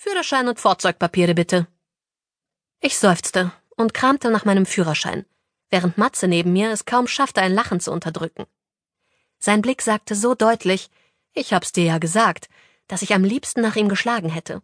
[0.00, 1.66] Führerschein und Fahrzeugpapiere bitte.
[2.78, 5.26] Ich seufzte und kramte nach meinem Führerschein,
[5.70, 8.46] während Matze neben mir es kaum schaffte, ein Lachen zu unterdrücken.
[9.40, 10.88] Sein Blick sagte so deutlich,
[11.32, 12.48] ich hab's dir ja gesagt,
[12.86, 14.62] dass ich am liebsten nach ihm geschlagen hätte.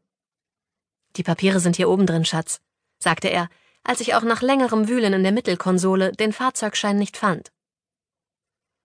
[1.16, 2.60] Die Papiere sind hier oben drin, Schatz,
[3.00, 3.48] sagte er,
[3.82, 7.50] als ich auch nach längerem Wühlen in der Mittelkonsole den Fahrzeugschein nicht fand.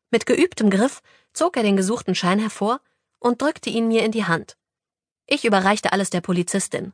[0.10, 2.82] Mit geübtem Griff zog er den gesuchten Schein hervor
[3.20, 4.58] und drückte ihn mir in die Hand.
[5.32, 6.92] Ich überreichte alles der Polizistin.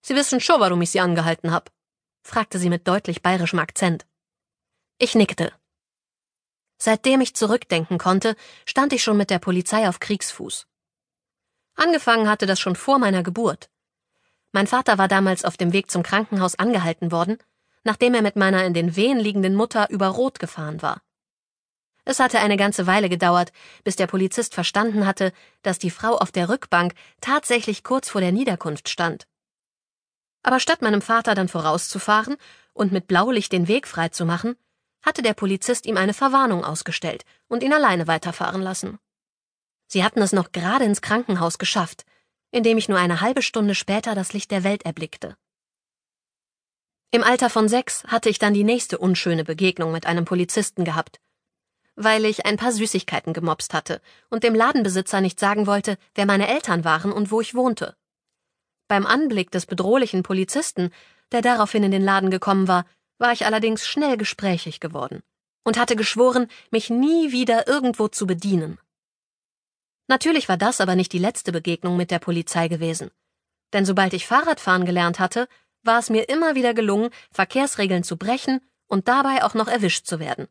[0.00, 1.70] Sie wissen schon, warum ich Sie angehalten hab?
[2.24, 4.06] fragte sie mit deutlich bayerischem Akzent.
[4.98, 5.52] Ich nickte.
[6.78, 8.34] Seitdem ich zurückdenken konnte,
[8.66, 10.66] stand ich schon mit der Polizei auf Kriegsfuß.
[11.76, 13.70] Angefangen hatte das schon vor meiner Geburt.
[14.50, 17.38] Mein Vater war damals auf dem Weg zum Krankenhaus angehalten worden,
[17.84, 21.02] nachdem er mit meiner in den Wehen liegenden Mutter über Rot gefahren war.
[22.04, 23.52] Es hatte eine ganze Weile gedauert,
[23.84, 28.32] bis der Polizist verstanden hatte, dass die Frau auf der Rückbank tatsächlich kurz vor der
[28.32, 29.28] Niederkunft stand.
[30.42, 32.36] Aber statt meinem Vater dann vorauszufahren
[32.72, 34.56] und mit Blaulicht den Weg freizumachen,
[35.02, 38.98] hatte der Polizist ihm eine Verwarnung ausgestellt und ihn alleine weiterfahren lassen.
[39.86, 42.04] Sie hatten es noch gerade ins Krankenhaus geschafft,
[42.50, 45.36] indem ich nur eine halbe Stunde später das Licht der Welt erblickte.
[47.10, 51.20] Im Alter von sechs hatte ich dann die nächste unschöne Begegnung mit einem Polizisten gehabt,
[51.96, 56.48] weil ich ein paar Süßigkeiten gemobst hatte und dem Ladenbesitzer nicht sagen wollte, wer meine
[56.48, 57.96] Eltern waren und wo ich wohnte.
[58.88, 60.90] Beim Anblick des bedrohlichen Polizisten,
[61.32, 62.84] der daraufhin in den Laden gekommen war,
[63.18, 65.22] war ich allerdings schnell gesprächig geworden
[65.64, 68.78] und hatte geschworen, mich nie wieder irgendwo zu bedienen.
[70.08, 73.10] Natürlich war das aber nicht die letzte Begegnung mit der Polizei gewesen.
[73.72, 75.48] Denn sobald ich Fahrradfahren gelernt hatte,
[75.82, 80.18] war es mir immer wieder gelungen, Verkehrsregeln zu brechen und dabei auch noch erwischt zu
[80.18, 80.48] werden.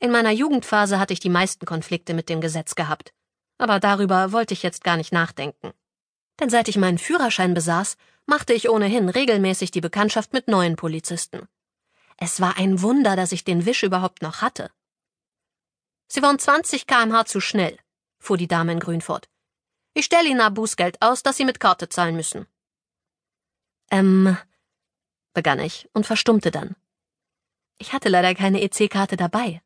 [0.00, 3.12] In meiner Jugendphase hatte ich die meisten Konflikte mit dem Gesetz gehabt.
[3.58, 5.72] Aber darüber wollte ich jetzt gar nicht nachdenken.
[6.40, 11.48] Denn seit ich meinen Führerschein besaß, machte ich ohnehin regelmäßig die Bekanntschaft mit neuen Polizisten.
[12.16, 14.70] Es war ein Wunder, dass ich den Wisch überhaupt noch hatte.
[16.08, 17.78] Sie waren 20 kmh zu schnell,
[18.18, 19.28] fuhr die Dame in Grün fort.
[19.92, 22.46] Ich stelle Ihnen ein Bußgeld aus, das Sie mit Karte zahlen müssen.
[23.90, 24.36] Ähm,
[25.34, 26.74] begann ich und verstummte dann.
[27.78, 29.60] Ich hatte leider keine EC-Karte dabei.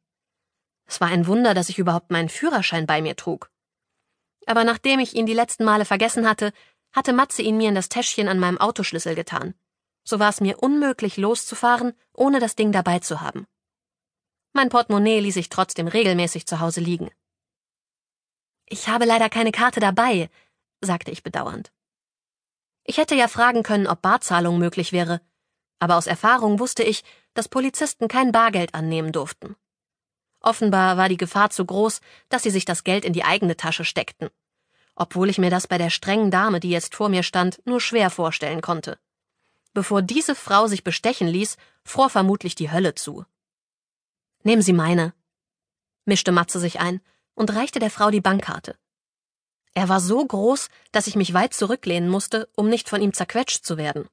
[0.86, 3.50] Es war ein Wunder, dass ich überhaupt meinen Führerschein bei mir trug.
[4.46, 6.52] Aber nachdem ich ihn die letzten Male vergessen hatte,
[6.92, 9.54] hatte Matze ihn mir in das Täschchen an meinem Autoschlüssel getan.
[10.04, 13.46] So war es mir unmöglich loszufahren, ohne das Ding dabei zu haben.
[14.52, 17.10] Mein Portemonnaie ließ ich trotzdem regelmäßig zu Hause liegen.
[18.66, 20.30] Ich habe leider keine Karte dabei,
[20.80, 21.72] sagte ich bedauernd.
[22.84, 25.20] Ich hätte ja fragen können, ob Barzahlung möglich wäre,
[25.80, 27.02] aber aus Erfahrung wusste ich,
[27.32, 29.56] dass Polizisten kein Bargeld annehmen durften.
[30.44, 33.82] Offenbar war die Gefahr zu groß, dass sie sich das Geld in die eigene Tasche
[33.82, 34.28] steckten,
[34.94, 38.10] obwohl ich mir das bei der strengen Dame, die jetzt vor mir stand, nur schwer
[38.10, 38.98] vorstellen konnte.
[39.72, 43.24] Bevor diese Frau sich bestechen ließ, fror vermutlich die Hölle zu.
[44.42, 45.14] Nehmen Sie meine,
[46.04, 47.00] mischte Matze sich ein
[47.32, 48.76] und reichte der Frau die Bankkarte.
[49.72, 53.64] Er war so groß, dass ich mich weit zurücklehnen musste, um nicht von ihm zerquetscht
[53.64, 54.10] zu werden.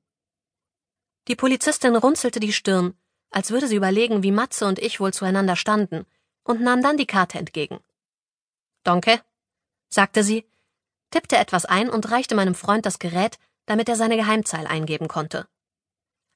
[1.27, 2.93] Die Polizistin runzelte die Stirn,
[3.31, 6.05] als würde sie überlegen, wie Matze und ich wohl zueinander standen,
[6.43, 7.79] und nahm dann die Karte entgegen.
[8.83, 9.21] Danke,
[9.89, 10.45] sagte sie,
[11.11, 15.47] tippte etwas ein und reichte meinem Freund das Gerät, damit er seine Geheimzahl eingeben konnte.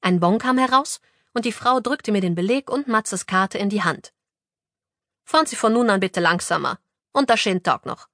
[0.02, 1.02] Ein Bon kam heraus,
[1.34, 4.14] und die Frau drückte mir den Beleg und Matzes Karte in die Hand.
[5.26, 6.80] Fahren Sie von nun an bitte langsamer.
[7.12, 8.10] Und da schönen Tag noch,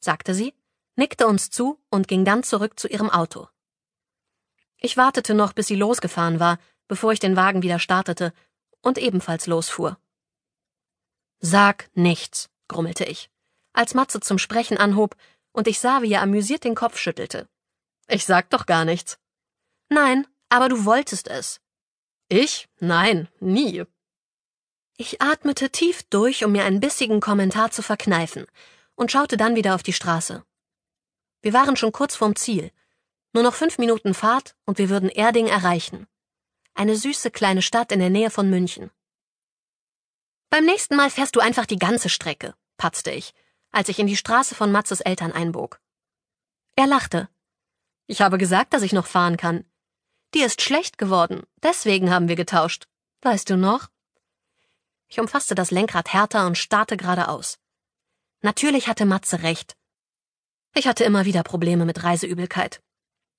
[0.00, 0.54] sagte sie,
[0.96, 3.46] nickte uns zu und ging dann zurück zu ihrem Auto.
[4.78, 8.32] Ich wartete noch, bis sie losgefahren war, bevor ich den Wagen wieder startete
[8.80, 9.98] und ebenfalls losfuhr.
[11.40, 13.30] Sag nichts, grummelte ich,
[13.72, 15.16] als Matze zum Sprechen anhob
[15.52, 17.48] und ich sah, wie er amüsiert den Kopf schüttelte.
[18.08, 19.18] Ich sag doch gar nichts.
[19.88, 21.60] Nein, aber du wolltest es.
[22.28, 22.68] Ich?
[22.80, 23.84] Nein, nie.
[24.96, 28.46] Ich atmete tief durch, um mir einen bissigen Kommentar zu verkneifen,
[28.96, 30.44] und schaute dann wieder auf die Straße.
[31.40, 32.72] Wir waren schon kurz vorm Ziel.
[33.32, 36.08] Nur noch fünf Minuten Fahrt und wir würden Erding erreichen.
[36.74, 38.90] Eine süße kleine Stadt in der Nähe von München.
[40.50, 43.34] Beim nächsten Mal fährst du einfach die ganze Strecke, patzte ich,
[43.70, 45.80] als ich in die Straße von Matzes Eltern einbog.
[46.74, 47.28] Er lachte.
[48.06, 49.66] Ich habe gesagt, dass ich noch fahren kann.
[50.34, 52.86] Dir ist schlecht geworden, deswegen haben wir getauscht.
[53.20, 53.88] Weißt du noch?
[55.08, 57.58] Ich umfasste das Lenkrad härter und starrte geradeaus.
[58.40, 59.76] Natürlich hatte Matze recht.
[60.74, 62.82] Ich hatte immer wieder Probleme mit Reiseübelkeit.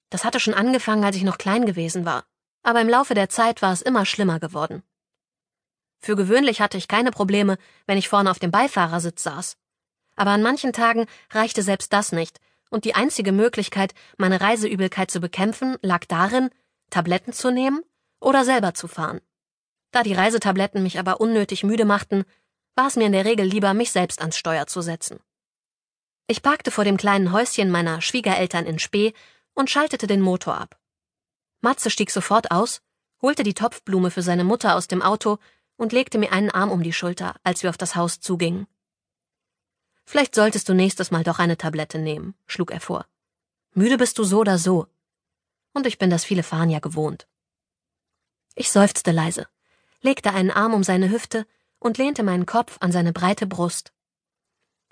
[0.09, 2.25] Das hatte schon angefangen, als ich noch klein gewesen war,
[2.61, 4.83] aber im Laufe der Zeit war es immer schlimmer geworden.
[5.99, 9.57] Für gewöhnlich hatte ich keine Probleme, wenn ich vorne auf dem Beifahrersitz saß.
[10.15, 15.19] Aber an manchen Tagen reichte selbst das nicht, und die einzige Möglichkeit, meine Reiseübelkeit zu
[15.19, 16.49] bekämpfen, lag darin,
[16.89, 17.83] Tabletten zu nehmen
[18.19, 19.21] oder selber zu fahren.
[19.91, 22.25] Da die Reisetabletten mich aber unnötig müde machten,
[22.75, 25.19] war es mir in der Regel lieber, mich selbst ans Steuer zu setzen.
[26.27, 29.13] Ich parkte vor dem kleinen Häuschen meiner Schwiegereltern in Spee
[29.53, 30.79] und schaltete den Motor ab.
[31.61, 32.81] Matze stieg sofort aus,
[33.21, 35.39] holte die Topfblume für seine Mutter aus dem Auto
[35.79, 38.67] und legte mir einen Arm um die Schulter, als wir auf das Haus zugingen.
[40.03, 43.07] Vielleicht solltest du nächstes Mal doch eine Tablette nehmen, schlug er vor.
[43.73, 44.87] Müde bist du so oder so.
[45.73, 47.27] Und ich bin das viele Fahren ja gewohnt.
[48.55, 49.47] Ich seufzte leise,
[50.01, 51.47] legte einen Arm um seine Hüfte
[51.79, 53.93] und lehnte meinen Kopf an seine breite Brust.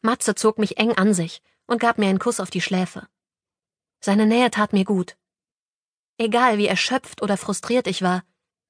[0.02, 3.10] Matze zog mich eng an sich und gab mir einen Kuss auf die Schläfe.
[4.00, 5.18] Seine Nähe tat mir gut.
[6.18, 8.24] Egal wie erschöpft oder frustriert ich war,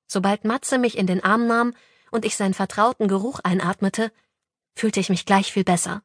[0.07, 1.75] sobald Matze mich in den Arm nahm
[2.12, 4.12] und ich seinen vertrauten Geruch einatmete,
[4.75, 6.04] fühlte ich mich gleich viel besser.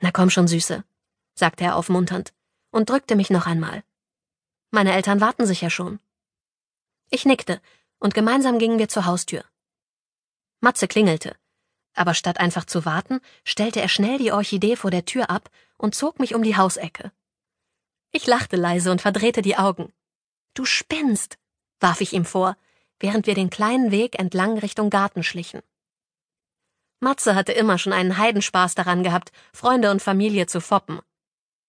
[0.00, 0.84] Na komm schon, Süße,
[1.34, 2.32] sagte er aufmunternd
[2.70, 3.84] und drückte mich noch einmal.
[4.70, 6.00] Meine Eltern warten sicher schon.
[7.10, 7.60] Ich nickte
[7.98, 9.44] und gemeinsam gingen wir zur Haustür.
[10.60, 11.36] Matze klingelte,
[11.94, 15.94] aber statt einfach zu warten, stellte er schnell die Orchidee vor der Tür ab und
[15.94, 17.12] zog mich um die Hausecke.
[18.10, 19.92] Ich lachte leise und verdrehte die Augen.
[20.54, 21.38] Du spinnst,
[21.80, 22.56] warf ich ihm vor,
[23.00, 25.62] während wir den kleinen Weg entlang Richtung Garten schlichen.
[27.00, 31.00] Matze hatte immer schon einen Heidenspaß daran gehabt, Freunde und Familie zu foppen.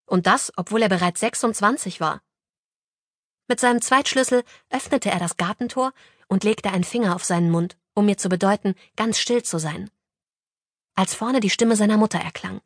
[0.06, 2.22] Und das, obwohl er bereits 26 war.
[3.48, 5.94] Mit seinem Zweitschlüssel öffnete er das Gartentor
[6.28, 9.90] und legte einen Finger auf seinen Mund, um mir zu bedeuten, ganz still zu sein
[10.96, 12.62] als vorne die Stimme seiner Mutter erklang.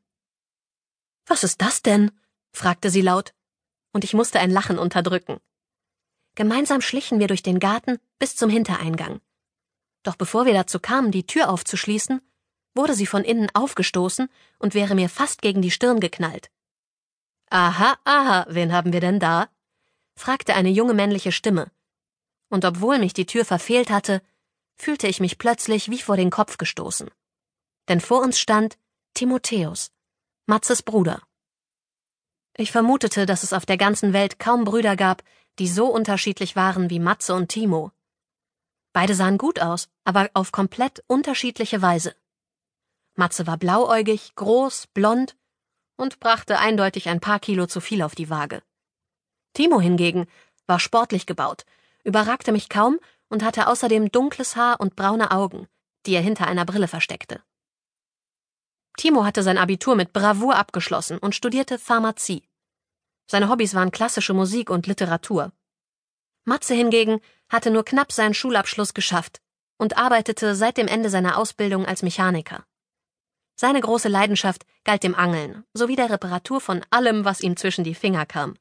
[1.26, 2.12] Was ist das denn?
[2.52, 3.34] fragte sie laut,
[3.92, 5.40] und ich musste ein Lachen unterdrücken.
[6.36, 9.22] Gemeinsam schlichen wir durch den Garten bis zum Hintereingang.
[10.04, 12.22] Doch bevor wir dazu kamen, die Tür aufzuschließen,
[12.74, 14.30] wurde sie von innen aufgestoßen
[14.60, 16.50] und wäre mir fast gegen die Stirn geknallt.
[17.50, 19.50] Aha, aha, wen haben wir denn da?
[20.16, 21.72] fragte eine junge männliche Stimme.
[22.50, 24.22] Und obwohl mich die Tür verfehlt hatte,
[24.76, 27.10] fühlte ich mich plötzlich wie vor den Kopf gestoßen
[27.90, 28.78] denn vor uns stand
[29.16, 29.92] Timotheus,
[30.46, 31.22] Matzes Bruder.
[32.56, 35.24] Ich vermutete, dass es auf der ganzen Welt kaum Brüder gab,
[35.60, 37.92] die so unterschiedlich waren wie Matze und Timo.
[38.94, 42.16] Beide sahen gut aus, aber auf komplett unterschiedliche Weise.
[43.16, 45.36] Matze war blauäugig, groß, blond
[45.98, 48.64] und brachte eindeutig ein paar Kilo zu viel auf die Waage.
[49.54, 50.28] Timo hingegen
[50.66, 51.66] war sportlich gebaut,
[52.04, 55.68] überragte mich kaum und hatte außerdem dunkles Haar und braune Augen,
[56.06, 57.44] die er hinter einer Brille versteckte.
[58.98, 62.49] Timo hatte sein Abitur mit Bravour abgeschlossen und studierte Pharmazie.
[63.32, 65.52] Seine Hobbys waren klassische Musik und Literatur.
[66.46, 69.40] Matze hingegen hatte nur knapp seinen Schulabschluss geschafft
[69.78, 72.66] und arbeitete seit dem Ende seiner Ausbildung als Mechaniker.
[73.56, 77.94] Seine große Leidenschaft galt dem Angeln sowie der Reparatur von allem, was ihm zwischen die
[77.94, 78.56] Finger kam.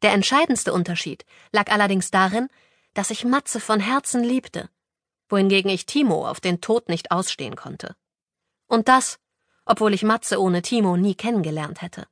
[0.00, 2.48] Der entscheidendste Unterschied lag allerdings darin,
[2.94, 4.70] dass ich Matze von Herzen liebte,
[5.28, 7.94] wohingegen ich Timo auf den Tod nicht ausstehen konnte.
[8.68, 9.18] Und das,
[9.66, 12.06] obwohl ich Matze ohne Timo nie kennengelernt hätte.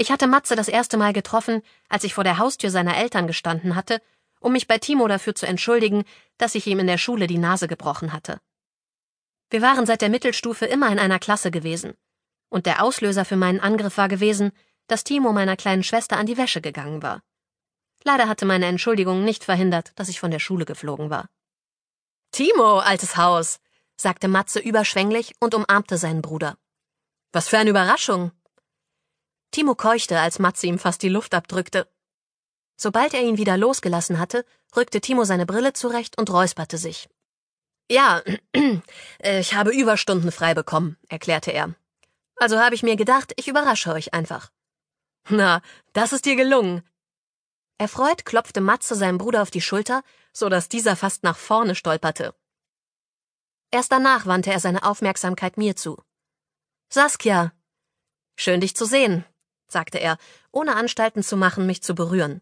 [0.00, 1.60] Ich hatte Matze das erste Mal getroffen,
[1.90, 4.00] als ich vor der Haustür seiner Eltern gestanden hatte,
[4.40, 6.04] um mich bei Timo dafür zu entschuldigen,
[6.38, 8.40] dass ich ihm in der Schule die Nase gebrochen hatte.
[9.50, 11.98] Wir waren seit der Mittelstufe immer in einer Klasse gewesen,
[12.48, 14.52] und der Auslöser für meinen Angriff war gewesen,
[14.86, 17.22] dass Timo meiner kleinen Schwester an die Wäsche gegangen war.
[18.02, 21.28] Leider hatte meine Entschuldigung nicht verhindert, dass ich von der Schule geflogen war.
[22.30, 23.60] Timo, altes Haus,
[23.96, 26.56] sagte Matze überschwänglich und umarmte seinen Bruder.
[27.32, 28.32] Was für eine Überraschung.
[29.50, 31.88] Timo keuchte, als Matze ihm fast die Luft abdrückte.
[32.76, 34.44] Sobald er ihn wieder losgelassen hatte,
[34.76, 37.08] rückte Timo seine Brille zurecht und räusperte sich.
[37.90, 38.22] Ja,
[39.22, 41.74] ich habe Überstunden frei bekommen, erklärte er.
[42.36, 44.50] Also habe ich mir gedacht, ich überrasche euch einfach.
[45.28, 45.60] Na,
[45.92, 46.82] das ist dir gelungen.
[47.76, 50.02] Erfreut klopfte Matze seinem Bruder auf die Schulter,
[50.32, 52.34] so dass dieser fast nach vorne stolperte.
[53.70, 55.96] Erst danach wandte er seine Aufmerksamkeit mir zu.
[56.88, 57.52] Saskia.
[58.36, 59.24] Schön dich zu sehen,
[59.72, 60.18] sagte er,
[60.52, 62.40] ohne Anstalten zu machen, mich zu berühren.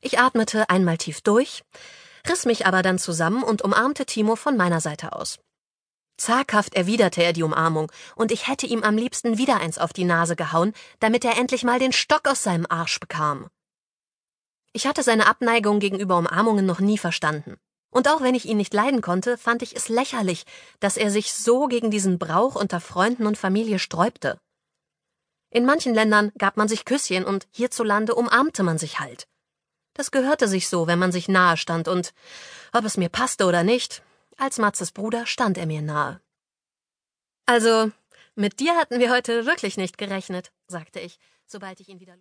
[0.00, 1.62] Ich atmete einmal tief durch,
[2.28, 5.38] riss mich aber dann zusammen und umarmte Timo von meiner Seite aus.
[6.16, 10.04] Zaghaft erwiderte er die Umarmung, und ich hätte ihm am liebsten wieder eins auf die
[10.04, 13.48] Nase gehauen, damit er endlich mal den Stock aus seinem Arsch bekam.
[14.72, 17.58] Ich hatte seine Abneigung gegenüber Umarmungen noch nie verstanden.
[17.90, 20.44] Und auch wenn ich ihn nicht leiden konnte, fand ich es lächerlich,
[20.80, 24.40] dass er sich so gegen diesen Brauch unter Freunden und Familie sträubte.
[25.52, 29.28] In manchen Ländern gab man sich Küsschen und hierzulande umarmte man sich halt.
[29.92, 32.14] Das gehörte sich so, wenn man sich nahe stand und,
[32.72, 34.02] ob es mir passte oder nicht,
[34.38, 36.22] als Matzes Bruder stand er mir nahe.
[37.44, 37.92] Also,
[38.34, 42.16] Mit dir hatten wir heute wirklich nicht gerechnet, sagte ich, sobald ich ihn wieder